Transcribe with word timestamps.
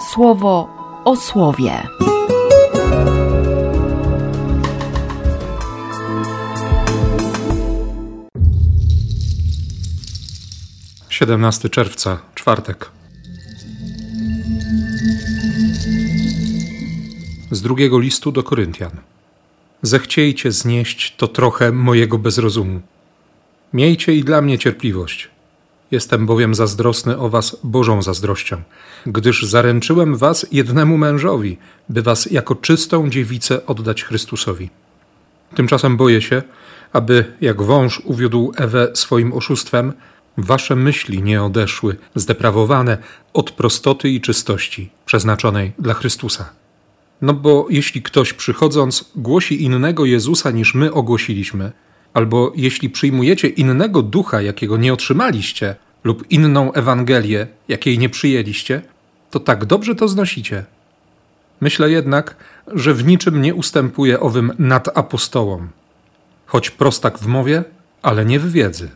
słowo 0.00 0.68
o 1.04 1.16
słowie. 1.16 1.82
17 11.18 11.68
czerwca, 11.68 12.18
czwartek. 12.34 12.90
Z 17.50 17.62
drugiego 17.62 17.98
listu 17.98 18.32
do 18.32 18.42
Koryntian. 18.42 18.90
Zechciejcie 19.82 20.52
znieść 20.52 21.16
to 21.16 21.28
trochę 21.28 21.72
mojego 21.72 22.18
bezrozumu. 22.18 22.80
Miejcie 23.72 24.14
i 24.14 24.24
dla 24.24 24.42
mnie 24.42 24.58
cierpliwość. 24.58 25.28
Jestem 25.90 26.26
bowiem 26.26 26.54
zazdrosny 26.54 27.18
o 27.18 27.28
was 27.28 27.56
Bożą 27.64 28.02
zazdrością, 28.02 28.62
gdyż 29.06 29.42
zaręczyłem 29.42 30.16
was 30.16 30.46
jednemu 30.52 30.98
mężowi, 30.98 31.58
by 31.88 32.02
was 32.02 32.26
jako 32.26 32.54
czystą 32.54 33.10
dziewicę 33.10 33.66
oddać 33.66 34.04
Chrystusowi. 34.04 34.70
Tymczasem 35.54 35.96
boję 35.96 36.22
się, 36.22 36.42
aby 36.92 37.24
jak 37.40 37.62
wąż 37.62 38.00
uwiódł 38.04 38.52
Ewę 38.56 38.90
swoim 38.94 39.32
oszustwem, 39.32 39.92
wasze 40.36 40.76
myśli 40.76 41.22
nie 41.22 41.42
odeszły, 41.42 41.96
zdeprawowane 42.14 42.98
od 43.32 43.50
prostoty 43.50 44.08
i 44.08 44.20
czystości 44.20 44.90
przeznaczonej 45.06 45.72
dla 45.78 45.94
Chrystusa. 45.94 46.50
No 47.22 47.34
bo 47.34 47.66
jeśli 47.70 48.02
ktoś 48.02 48.32
przychodząc 48.32 49.10
głosi 49.16 49.62
innego 49.62 50.04
Jezusa 50.04 50.50
niż 50.50 50.74
my 50.74 50.92
ogłosiliśmy, 50.92 51.72
albo 52.14 52.52
jeśli 52.56 52.90
przyjmujecie 52.90 53.48
innego 53.48 54.02
ducha, 54.02 54.42
jakiego 54.42 54.76
nie 54.76 54.92
otrzymaliście, 54.92 55.76
lub 56.04 56.30
inną 56.30 56.72
Ewangelię, 56.72 57.46
jakiej 57.68 57.98
nie 57.98 58.08
przyjęliście, 58.08 58.82
to 59.30 59.40
tak 59.40 59.64
dobrze 59.64 59.94
to 59.94 60.08
znosicie. 60.08 60.64
Myślę 61.60 61.90
jednak, 61.90 62.36
że 62.66 62.94
w 62.94 63.04
niczym 63.04 63.42
nie 63.42 63.54
ustępuje 63.54 64.20
owym 64.20 64.52
nadapostołom. 64.58 65.68
Choć 66.46 66.70
prostak 66.70 67.18
w 67.18 67.26
mowie, 67.26 67.64
ale 68.02 68.24
nie 68.24 68.40
w 68.40 68.52
wiedzy. 68.52 68.88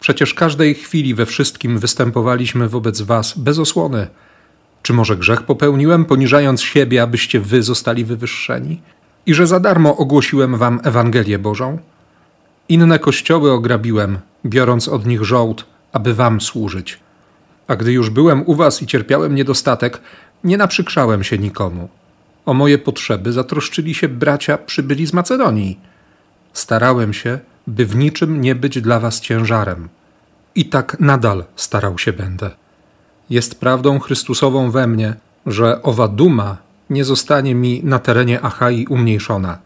Przecież 0.00 0.34
każdej 0.34 0.74
chwili 0.74 1.14
we 1.14 1.26
wszystkim 1.26 1.78
występowaliśmy 1.78 2.68
wobec 2.68 3.00
was 3.00 3.38
bez 3.38 3.58
osłony. 3.58 4.06
Czy 4.82 4.92
może 4.92 5.16
grzech 5.16 5.42
popełniłem, 5.42 6.04
poniżając 6.04 6.62
siebie, 6.62 7.02
abyście 7.02 7.40
wy 7.40 7.62
zostali 7.62 8.04
wywyższeni? 8.04 8.80
I 9.26 9.34
że 9.34 9.46
za 9.46 9.60
darmo 9.60 9.96
ogłosiłem 9.96 10.56
wam 10.56 10.80
Ewangelię 10.84 11.38
Bożą? 11.38 11.78
Inne 12.68 12.98
kościoły 12.98 13.52
ograbiłem, 13.52 14.18
biorąc 14.46 14.88
od 14.88 15.06
nich 15.06 15.24
żołd, 15.24 15.66
aby 15.92 16.14
wam 16.14 16.40
służyć. 16.40 17.00
A 17.68 17.76
gdy 17.76 17.92
już 17.92 18.10
byłem 18.10 18.42
u 18.46 18.54
was 18.54 18.82
i 18.82 18.86
cierpiałem 18.86 19.34
niedostatek, 19.34 20.00
nie 20.44 20.56
naprzykrzałem 20.56 21.24
się 21.24 21.38
nikomu. 21.38 21.88
O 22.46 22.54
moje 22.54 22.78
potrzeby 22.78 23.32
zatroszczyli 23.32 23.94
się 23.94 24.08
bracia 24.08 24.58
przybyli 24.58 25.06
z 25.06 25.12
Macedonii. 25.12 25.78
Starałem 26.52 27.12
się, 27.12 27.38
by 27.66 27.86
w 27.86 27.96
niczym 27.96 28.40
nie 28.40 28.54
być 28.54 28.80
dla 28.80 29.00
was 29.00 29.20
ciężarem. 29.20 29.88
I 30.54 30.64
tak 30.64 30.96
nadal 31.00 31.44
starał 31.56 31.98
się 31.98 32.12
będę. 32.12 32.50
Jest 33.30 33.60
prawdą 33.60 33.98
Chrystusową 33.98 34.70
we 34.70 34.86
mnie, 34.86 35.14
że 35.46 35.82
owa 35.82 36.08
duma 36.08 36.56
nie 36.90 37.04
zostanie 37.04 37.54
mi 37.54 37.80
na 37.84 37.98
terenie 37.98 38.40
Achai 38.40 38.86
umniejszona. 38.86 39.58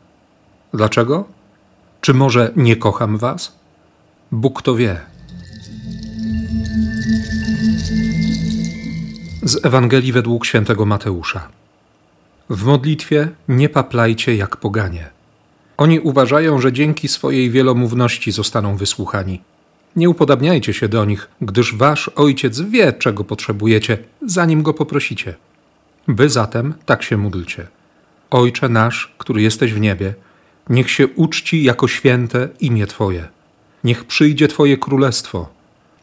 Dlaczego? 0.75 1.25
Czy 2.07 2.15
może 2.15 2.53
nie 2.57 2.77
kocham 2.77 3.19
was? 3.19 3.53
Bóg 4.33 4.63
to 4.63 4.77
wie. 4.77 5.01
Z 9.43 9.65
Ewangelii 9.65 10.13
według 10.13 10.47
świętego 10.47 10.87
Mateusza. 10.87 11.49
W 12.51 12.65
modlitwie 12.65 13.29
nie 13.49 13.69
paplajcie 13.69 14.37
jak 14.37 14.57
poganie. 14.57 15.09
Oni 15.77 16.01
uważają, 16.01 16.61
że 16.61 16.73
dzięki 16.73 17.09
swojej 17.09 17.51
wielomówności 17.51 18.33
zostaną 18.33 18.77
wysłuchani. 18.77 19.41
Nie 19.97 20.11
upodabniajcie 20.11 20.75
się 20.75 20.89
do 20.89 21.05
nich, 21.05 21.29
gdyż 21.41 21.75
wasz 21.75 22.09
ojciec 22.09 22.61
wie, 22.61 22.93
czego 22.93 23.25
potrzebujecie, 23.25 23.99
zanim 24.27 24.63
go 24.63 24.75
poprosicie. 24.75 25.35
Wy 26.09 26.29
zatem 26.29 26.75
tak 26.85 27.03
się 27.03 27.17
módlcie. 27.17 27.67
Ojcze 28.31 28.69
nasz, 28.69 29.15
który 29.19 29.43
jesteś 29.43 29.75
w 29.75 29.81
niebie, 29.81 30.15
niech 30.71 30.91
się 30.91 31.09
uczci 31.09 31.63
jako 31.63 31.89
święte 31.89 32.49
imię 32.61 32.87
Twoje. 32.87 33.29
Niech 33.85 34.05
przyjdzie 34.05 34.49
Twoje 34.49 34.79
królestwo. 34.79 35.49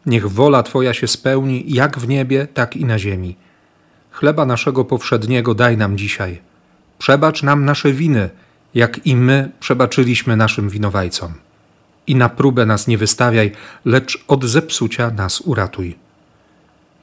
Niech 0.05 0.31
wola 0.31 0.63
Twoja 0.63 0.93
się 0.93 1.07
spełni 1.07 1.63
jak 1.67 1.99
w 1.99 2.07
niebie, 2.07 2.47
tak 2.53 2.77
i 2.77 2.85
na 2.85 2.99
ziemi. 2.99 3.35
Chleba 4.11 4.45
naszego 4.45 4.85
powszedniego 4.85 5.53
daj 5.53 5.77
nam 5.77 5.97
dzisiaj. 5.97 6.41
Przebacz 6.97 7.43
nam 7.43 7.65
nasze 7.65 7.93
winy, 7.93 8.29
jak 8.73 9.07
i 9.07 9.15
my 9.15 9.51
przebaczyliśmy 9.59 10.35
naszym 10.37 10.69
winowajcom. 10.69 11.33
I 12.07 12.15
na 12.15 12.29
próbę 12.29 12.65
nas 12.65 12.87
nie 12.87 12.97
wystawiaj, 12.97 13.51
lecz 13.85 14.23
od 14.27 14.45
zepsucia 14.45 15.11
nas 15.11 15.41
uratuj. 15.41 15.95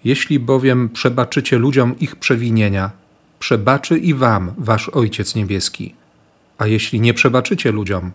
Jeśli 0.04 0.40
bowiem 0.40 0.88
przebaczycie 0.88 1.58
ludziom 1.58 1.98
ich 1.98 2.16
przewinienia, 2.16 2.90
przebaczy 3.38 3.98
i 3.98 4.14
wam 4.14 4.52
wasz 4.58 4.88
Ojciec 4.88 5.34
Niebieski. 5.34 5.94
A 6.60 6.66
jeśli 6.66 7.00
nie 7.00 7.14
przebaczycie 7.14 7.72
ludziom, 7.72 8.12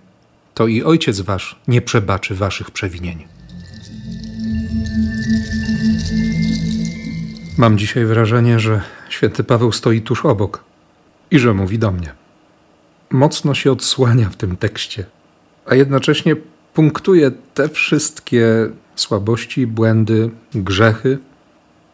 to 0.54 0.68
i 0.68 0.84
Ojciec 0.84 1.22
wasz 1.22 1.60
nie 1.68 1.82
przebaczy 1.82 2.36
waszych 2.36 2.72
przewinień. 2.72 3.28
Mam 7.58 7.78
dzisiaj 7.78 8.06
wrażenie, 8.06 8.60
że 8.60 8.82
święty 9.10 9.44
Paweł 9.44 9.72
stoi 9.72 10.02
tuż 10.02 10.26
obok 10.26 10.64
i 11.32 11.40
że 11.40 11.54
mówi 11.54 11.80
do 11.80 11.92
mnie. 11.92 12.12
Mocno 13.12 13.54
się 13.54 13.72
odsłania 13.72 14.30
w 14.30 14.36
tym 14.36 14.58
tekście, 14.58 15.06
a 15.66 15.76
jednocześnie 15.76 16.36
punktuje 16.74 17.32
te 17.54 17.70
wszystkie 17.70 18.70
słabości, 18.96 19.68
błędy, 19.68 20.30
grzechy, 20.56 21.18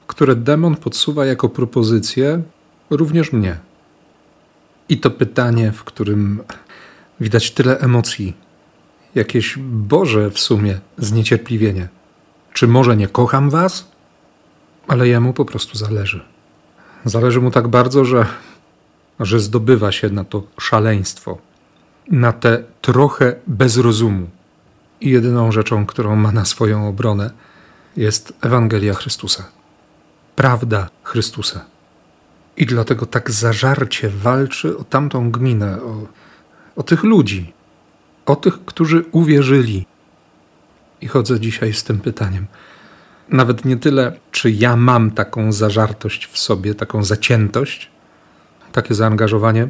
które 0.08 0.36
demon 0.36 0.76
podsuwa 0.76 1.26
jako 1.26 1.50
propozycję 1.50 2.42
również 2.90 3.34
mnie. 3.34 3.71
I 4.92 4.98
to 4.98 5.12
pytanie, 5.12 5.72
w 5.72 5.84
którym 5.84 6.44
widać 7.20 7.52
tyle 7.52 7.80
emocji, 7.80 8.34
jakieś 9.16 9.58
Boże 9.62 10.32
w 10.32 10.40
sumie 10.40 10.80
zniecierpliwienie. 10.98 11.88
Czy 12.54 12.68
może 12.68 12.98
nie 12.98 13.08
kocham 13.08 13.50
was? 13.50 13.92
Ale 14.88 15.08
jemu 15.08 15.34
po 15.34 15.46
prostu 15.46 15.78
zależy. 15.78 16.26
Zależy 17.06 17.42
mu 17.42 17.52
tak 17.52 17.68
bardzo, 17.68 18.06
że, 18.06 18.26
że 19.20 19.40
zdobywa 19.40 19.92
się 19.92 20.10
na 20.10 20.24
to 20.24 20.44
szaleństwo, 20.60 21.38
na 22.08 22.34
tę 22.34 22.64
trochę 22.82 23.36
bezrozumu. 23.48 24.30
I 25.02 25.10
jedyną 25.10 25.52
rzeczą, 25.52 25.86
którą 25.86 26.16
ma 26.16 26.32
na 26.32 26.46
swoją 26.46 26.88
obronę, 26.88 27.32
jest 27.98 28.34
Ewangelia 28.42 28.94
Chrystusa. 28.94 29.44
Prawda 30.36 30.90
Chrystusa. 31.04 31.66
I 32.58 32.66
dlatego 32.66 33.06
tak 33.06 33.32
zażarcie 33.32 34.10
walczy 34.10 34.78
o 34.78 34.84
tamtą 34.84 35.32
gminę, 35.32 35.82
o, 35.82 36.08
o 36.76 36.84
tych 36.84 37.04
ludzi, 37.04 37.54
o 38.26 38.36
tych, 38.36 38.66
którzy 38.66 39.06
uwierzyli. 39.12 39.86
I 41.02 41.08
chodzę 41.08 41.40
dzisiaj 41.40 41.74
z 41.74 41.84
tym 41.84 42.00
pytaniem. 42.00 42.46
Nawet 43.30 43.66
nie 43.66 43.78
tyle, 43.78 44.18
czy 44.32 44.52
ja 44.52 44.76
mam 44.76 45.12
taką 45.12 45.52
zażartość 45.52 46.28
w 46.28 46.40
sobie, 46.40 46.76
taką 46.76 47.04
zaciętość, 47.04 47.92
takie 48.72 48.94
zaangażowanie, 48.94 49.68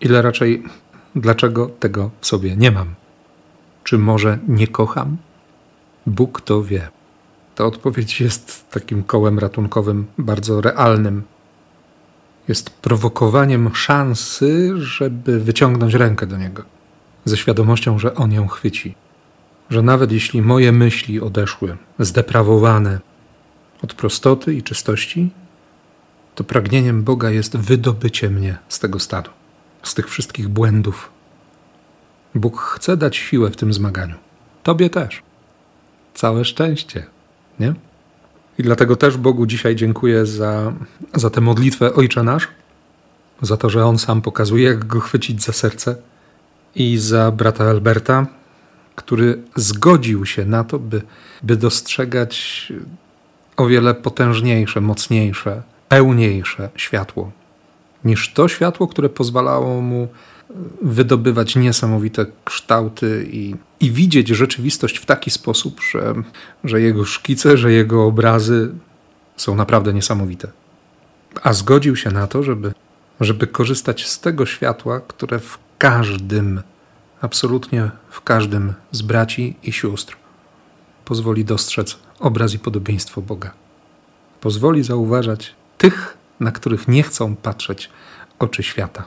ile 0.00 0.22
raczej 0.22 0.62
dlaczego 1.14 1.66
tego 1.66 2.10
w 2.20 2.26
sobie 2.26 2.56
nie 2.56 2.70
mam. 2.70 2.94
Czy 3.84 3.98
może 3.98 4.38
nie 4.48 4.68
kocham? 4.68 5.16
Bóg 6.06 6.40
to 6.40 6.62
wie. 6.62 6.88
Ta 7.54 7.64
odpowiedź 7.64 8.20
jest 8.20 8.70
takim 8.70 9.02
kołem 9.02 9.38
ratunkowym 9.38 10.06
bardzo 10.18 10.60
realnym. 10.60 11.22
Jest 12.48 12.70
prowokowaniem 12.70 13.74
szansy, 13.74 14.72
żeby 14.76 15.40
wyciągnąć 15.40 15.94
rękę 15.94 16.26
do 16.26 16.36
niego, 16.36 16.62
ze 17.24 17.36
świadomością, 17.36 17.98
że 17.98 18.14
on 18.14 18.32
ją 18.32 18.48
chwyci. 18.48 18.94
Że 19.70 19.82
nawet 19.82 20.12
jeśli 20.12 20.42
moje 20.42 20.72
myśli 20.72 21.20
odeszły, 21.20 21.76
zdeprawowane 21.98 23.00
od 23.82 23.94
prostoty 23.94 24.54
i 24.54 24.62
czystości, 24.62 25.30
to 26.34 26.44
pragnieniem 26.44 27.02
Boga 27.02 27.30
jest 27.30 27.56
wydobycie 27.56 28.30
mnie 28.30 28.58
z 28.68 28.78
tego 28.78 28.98
stanu, 28.98 29.28
z 29.82 29.94
tych 29.94 30.08
wszystkich 30.08 30.48
błędów, 30.48 31.10
Bóg 32.34 32.60
chce 32.60 32.96
dać 32.96 33.16
siłę 33.16 33.50
w 33.50 33.56
tym 33.56 33.72
zmaganiu. 33.72 34.14
Tobie 34.62 34.90
też. 34.90 35.22
Całe 36.14 36.44
szczęście, 36.44 37.06
nie? 37.60 37.74
I 38.58 38.62
dlatego 38.62 38.96
też 38.96 39.16
Bogu 39.16 39.46
dzisiaj 39.46 39.76
dziękuję 39.76 40.26
za, 40.26 40.72
za 41.14 41.30
tę 41.30 41.40
modlitwę 41.40 41.94
Ojcze 41.94 42.22
Nasz, 42.22 42.48
za 43.42 43.56
to, 43.56 43.70
że 43.70 43.84
On 43.84 43.98
sam 43.98 44.22
pokazuje, 44.22 44.64
jak 44.64 44.84
go 44.84 45.00
chwycić 45.00 45.42
za 45.42 45.52
serce, 45.52 45.96
i 46.74 46.98
za 46.98 47.30
brata 47.30 47.64
Alberta, 47.64 48.26
który 48.94 49.42
zgodził 49.56 50.26
się 50.26 50.44
na 50.44 50.64
to, 50.64 50.78
by, 50.78 51.02
by 51.42 51.56
dostrzegać 51.56 52.72
o 53.56 53.66
wiele 53.66 53.94
potężniejsze, 53.94 54.80
mocniejsze, 54.80 55.62
pełniejsze 55.88 56.70
światło 56.76 57.32
niż 58.04 58.32
to 58.32 58.48
światło, 58.48 58.88
które 58.88 59.08
pozwalało 59.08 59.80
mu 59.80 60.08
wydobywać 60.82 61.56
niesamowite 61.56 62.26
kształty 62.44 63.26
i, 63.30 63.54
i 63.82 63.90
widzieć 63.90 64.28
rzeczywistość 64.28 64.98
w 64.98 65.06
taki 65.06 65.30
sposób, 65.30 65.80
że, 65.80 66.14
że 66.64 66.80
jego 66.80 67.04
szkice, 67.04 67.56
że 67.56 67.72
jego 67.72 68.04
obrazy 68.04 68.70
są 69.36 69.54
naprawdę 69.54 69.94
niesamowite. 69.94 70.48
A 71.42 71.52
zgodził 71.52 71.96
się 71.96 72.10
na 72.10 72.26
to, 72.26 72.42
żeby, 72.42 72.72
żeby 73.20 73.46
korzystać 73.46 74.06
z 74.06 74.20
tego 74.20 74.46
światła, 74.46 75.00
które 75.00 75.38
w 75.38 75.58
każdym, 75.78 76.62
absolutnie 77.20 77.90
w 78.10 78.20
każdym 78.20 78.74
z 78.92 79.02
braci 79.02 79.56
i 79.62 79.72
sióstr 79.72 80.16
pozwoli 81.04 81.44
dostrzec 81.44 81.98
obraz 82.18 82.54
i 82.54 82.58
podobieństwo 82.58 83.22
Boga. 83.22 83.50
Pozwoli 84.40 84.82
zauważać 84.82 85.54
tych, 85.78 86.16
na 86.40 86.52
których 86.52 86.88
nie 86.88 87.02
chcą 87.02 87.36
patrzeć 87.36 87.90
oczy 88.38 88.62
świata. 88.62 89.04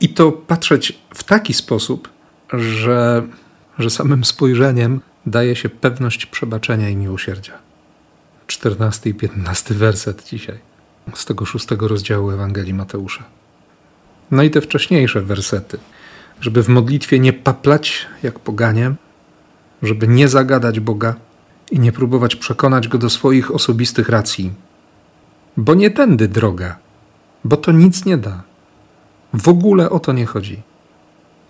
I 0.00 0.08
to 0.08 0.32
patrzeć 0.32 0.98
w 1.14 1.24
taki 1.24 1.54
sposób, 1.54 2.08
że, 2.52 3.22
że 3.78 3.90
samym 3.90 4.24
spojrzeniem 4.24 5.00
daje 5.26 5.56
się 5.56 5.68
pewność 5.68 6.26
przebaczenia 6.26 6.88
i 6.88 6.96
miłosierdzia. 6.96 7.52
14 8.46 9.10
i 9.10 9.14
15 9.14 9.74
werset 9.74 10.24
dzisiaj 10.24 10.58
z 11.14 11.24
tego 11.24 11.44
szóstego 11.44 11.88
rozdziału 11.88 12.30
Ewangelii 12.30 12.74
Mateusza. 12.74 13.24
No 14.30 14.42
i 14.42 14.50
te 14.50 14.60
wcześniejsze 14.60 15.20
wersety, 15.20 15.78
żeby 16.40 16.62
w 16.62 16.68
modlitwie 16.68 17.18
nie 17.18 17.32
paplać 17.32 18.06
jak 18.22 18.38
poganie, 18.38 18.94
żeby 19.82 20.08
nie 20.08 20.28
zagadać 20.28 20.80
Boga 20.80 21.14
i 21.70 21.80
nie 21.80 21.92
próbować 21.92 22.36
przekonać 22.36 22.88
Go 22.88 22.98
do 22.98 23.10
swoich 23.10 23.50
osobistych 23.50 24.08
racji. 24.08 24.52
Bo 25.56 25.74
nie 25.74 25.90
tędy 25.90 26.28
droga, 26.28 26.78
bo 27.44 27.56
to 27.56 27.72
nic 27.72 28.04
nie 28.04 28.16
da. 28.16 28.42
W 29.34 29.48
ogóle 29.48 29.90
o 29.90 30.00
to 30.00 30.12
nie 30.12 30.26
chodzi. 30.26 30.62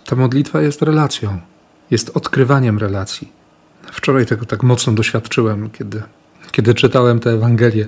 Ta 0.05 0.17
modlitwa 0.17 0.63
jest 0.63 0.83
relacją, 0.83 1.41
jest 1.91 2.17
odkrywaniem 2.17 2.79
relacji. 2.79 3.33
Wczoraj 3.93 4.27
tego 4.27 4.47
tak 4.47 4.63
mocno 4.63 4.93
doświadczyłem, 4.93 5.71
kiedy, 5.71 6.03
kiedy 6.53 6.75
czytałem 6.75 7.21
tę 7.21 7.31
Ewangelię 7.31 7.87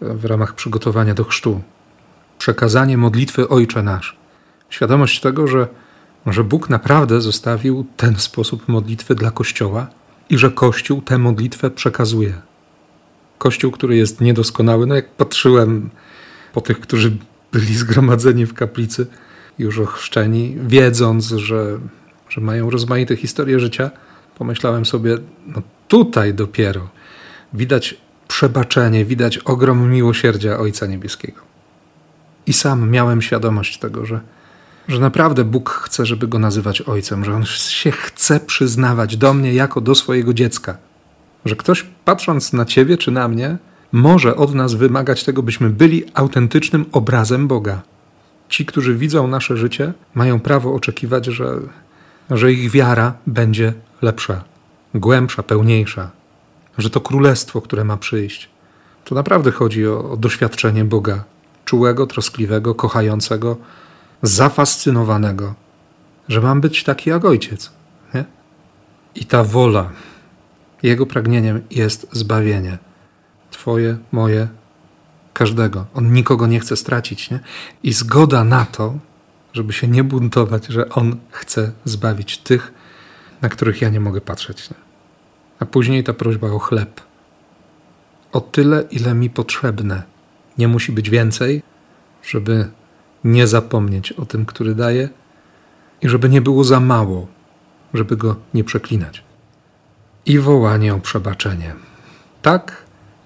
w 0.00 0.24
ramach 0.24 0.54
przygotowania 0.54 1.14
do 1.14 1.24
chrztu. 1.24 1.60
Przekazanie 2.38 2.96
modlitwy 2.96 3.48
Ojcze 3.48 3.82
Nasz. 3.82 4.16
Świadomość 4.70 5.20
tego, 5.20 5.46
że, 5.46 5.68
że 6.26 6.44
Bóg 6.44 6.70
naprawdę 6.70 7.20
zostawił 7.20 7.86
ten 7.96 8.16
sposób 8.16 8.68
modlitwy 8.68 9.14
dla 9.14 9.30
Kościoła 9.30 9.86
i 10.30 10.38
że 10.38 10.50
Kościół 10.50 11.02
tę 11.02 11.18
modlitwę 11.18 11.70
przekazuje. 11.70 12.34
Kościół, 13.38 13.70
który 13.70 13.96
jest 13.96 14.20
niedoskonały, 14.20 14.86
no 14.86 14.94
jak 14.94 15.10
patrzyłem 15.14 15.90
po 16.52 16.60
tych, 16.60 16.80
którzy 16.80 17.16
byli 17.52 17.76
zgromadzeni 17.76 18.46
w 18.46 18.54
kaplicy, 18.54 19.06
już 19.60 19.78
ochrzczeni, 19.78 20.56
wiedząc, 20.66 21.26
że, 21.26 21.78
że 22.28 22.40
mają 22.40 22.70
rozmaite 22.70 23.16
historie 23.16 23.60
życia, 23.60 23.90
pomyślałem 24.38 24.86
sobie, 24.86 25.16
no 25.46 25.62
tutaj 25.88 26.34
dopiero 26.34 26.88
widać 27.52 27.96
przebaczenie, 28.28 29.04
widać 29.04 29.38
ogrom 29.38 29.90
miłosierdzia 29.90 30.58
Ojca 30.58 30.86
Niebieskiego. 30.86 31.40
I 32.46 32.52
sam 32.52 32.90
miałem 32.90 33.22
świadomość 33.22 33.78
tego, 33.78 34.06
że, 34.06 34.20
że 34.88 35.00
naprawdę 35.00 35.44
Bóg 35.44 35.70
chce, 35.70 36.06
żeby 36.06 36.28
go 36.28 36.38
nazywać 36.38 36.80
Ojcem, 36.82 37.24
że 37.24 37.34
On 37.34 37.44
się 37.44 37.90
chce 37.90 38.40
przyznawać 38.40 39.16
do 39.16 39.34
mnie 39.34 39.54
jako 39.54 39.80
do 39.80 39.94
swojego 39.94 40.34
dziecka. 40.34 40.76
Że 41.44 41.56
ktoś 41.56 41.86
patrząc 42.04 42.52
na 42.52 42.64
Ciebie 42.64 42.98
czy 42.98 43.10
na 43.10 43.28
mnie, 43.28 43.56
może 43.92 44.36
od 44.36 44.54
nas 44.54 44.74
wymagać 44.74 45.24
tego, 45.24 45.42
byśmy 45.42 45.70
byli 45.70 46.04
autentycznym 46.14 46.86
obrazem 46.92 47.48
Boga. 47.48 47.82
Ci, 48.50 48.66
którzy 48.66 48.94
widzą 48.94 49.26
nasze 49.26 49.56
życie, 49.56 49.92
mają 50.14 50.40
prawo 50.40 50.74
oczekiwać, 50.74 51.26
że, 51.26 51.60
że 52.30 52.52
ich 52.52 52.70
wiara 52.70 53.14
będzie 53.26 53.72
lepsza, 54.02 54.44
głębsza, 54.94 55.42
pełniejsza, 55.42 56.10
że 56.78 56.90
to 56.90 57.00
królestwo, 57.00 57.60
które 57.60 57.84
ma 57.84 57.96
przyjść. 57.96 58.48
To 59.04 59.14
naprawdę 59.14 59.50
chodzi 59.50 59.86
o, 59.88 60.10
o 60.10 60.16
doświadczenie 60.16 60.84
Boga, 60.84 61.24
czułego, 61.64 62.06
troskliwego, 62.06 62.74
kochającego, 62.74 63.56
zafascynowanego, 64.22 65.54
że 66.28 66.40
mam 66.40 66.60
być 66.60 66.84
taki 66.84 67.10
jak 67.10 67.24
ojciec. 67.24 67.72
Nie? 68.14 68.24
I 69.14 69.24
ta 69.24 69.44
wola, 69.44 69.90
jego 70.82 71.06
pragnieniem 71.06 71.60
jest 71.70 72.06
zbawienie. 72.12 72.78
Twoje, 73.50 73.98
moje, 74.12 74.48
każdego. 75.32 75.86
On 75.94 76.12
nikogo 76.12 76.46
nie 76.46 76.60
chce 76.60 76.76
stracić. 76.76 77.30
Nie? 77.30 77.40
I 77.82 77.92
zgoda 77.92 78.44
na 78.44 78.64
to, 78.64 78.98
żeby 79.52 79.72
się 79.72 79.88
nie 79.88 80.04
buntować, 80.04 80.66
że 80.66 80.88
on 80.88 81.16
chce 81.30 81.72
zbawić 81.84 82.38
tych, 82.38 82.72
na 83.42 83.48
których 83.48 83.82
ja 83.82 83.88
nie 83.88 84.00
mogę 84.00 84.20
patrzeć. 84.20 84.70
Nie? 84.70 84.76
A 85.58 85.66
później 85.66 86.04
ta 86.04 86.12
prośba 86.12 86.50
o 86.50 86.58
chleb. 86.58 87.00
O 88.32 88.40
tyle, 88.40 88.84
ile 88.90 89.14
mi 89.14 89.30
potrzebne. 89.30 90.02
Nie 90.58 90.68
musi 90.68 90.92
być 90.92 91.10
więcej, 91.10 91.62
żeby 92.22 92.70
nie 93.24 93.46
zapomnieć 93.46 94.12
o 94.12 94.26
tym, 94.26 94.46
który 94.46 94.74
daje, 94.74 95.08
i 96.02 96.08
żeby 96.08 96.28
nie 96.28 96.40
było 96.40 96.64
za 96.64 96.80
mało, 96.80 97.26
żeby 97.94 98.16
go 98.16 98.36
nie 98.54 98.64
przeklinać. 98.64 99.24
I 100.26 100.38
wołanie 100.38 100.94
o 100.94 101.00
przebaczenie. 101.00 101.74
Tak, 102.42 102.84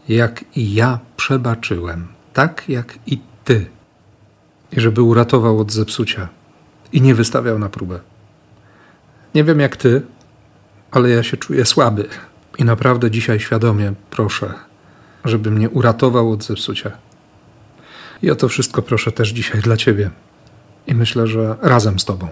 jak 0.08 0.44
i 0.56 0.74
ja 0.74 0.98
przebaczyłem, 1.16 2.06
tak 2.32 2.68
jak 2.68 2.98
i 3.06 3.20
ty. 3.44 3.66
I 4.72 4.80
żeby 4.80 5.02
uratował 5.02 5.60
od 5.60 5.72
zepsucia 5.72 6.28
i 6.92 7.00
nie 7.00 7.14
wystawiał 7.14 7.58
na 7.58 7.68
próbę. 7.68 8.00
Nie 9.34 9.44
wiem 9.44 9.60
jak 9.60 9.76
ty, 9.76 10.02
ale 10.90 11.10
ja 11.10 11.22
się 11.22 11.36
czuję 11.36 11.64
słaby 11.64 12.08
i 12.58 12.64
naprawdę 12.64 13.10
dzisiaj 13.10 13.40
świadomie 13.40 13.92
proszę, 14.10 14.54
żeby 15.24 15.50
mnie 15.50 15.70
uratował 15.70 16.32
od 16.32 16.44
zepsucia. 16.44 16.90
I 18.22 18.30
o 18.30 18.36
to 18.36 18.48
wszystko 18.48 18.82
proszę 18.82 19.12
też 19.12 19.28
dzisiaj 19.28 19.60
dla 19.60 19.76
Ciebie. 19.76 20.10
I 20.86 20.94
myślę, 20.94 21.26
że 21.26 21.56
razem 21.62 21.98
z 21.98 22.04
Tobą. 22.04 22.28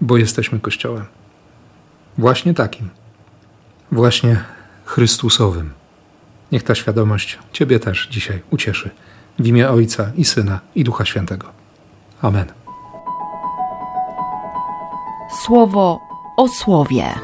Bo 0.00 0.16
jesteśmy 0.16 0.60
Kościołem. 0.60 1.04
Właśnie 2.18 2.54
takim. 2.54 2.88
Właśnie 3.92 4.44
Chrystusowym. 4.84 5.81
Niech 6.52 6.62
ta 6.62 6.74
świadomość 6.74 7.38
Ciebie 7.52 7.80
też 7.80 8.08
dzisiaj 8.10 8.42
ucieszy. 8.50 8.90
W 9.38 9.46
imię 9.46 9.70
Ojca 9.70 10.10
i 10.16 10.24
Syna 10.24 10.60
i 10.74 10.84
Ducha 10.84 11.04
Świętego. 11.04 11.46
Amen. 12.22 12.46
Słowo 15.44 16.00
o 16.36 16.48
słowie. 16.48 17.14